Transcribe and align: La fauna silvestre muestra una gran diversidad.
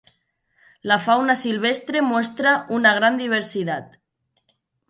La 0.91 0.97
fauna 1.07 1.35
silvestre 1.43 2.01
muestra 2.07 2.57
una 2.79 2.95
gran 2.95 3.19
diversidad. 3.21 4.01